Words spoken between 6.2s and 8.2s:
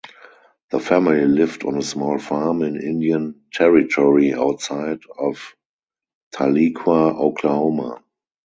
Tahlequah, Oklahoma.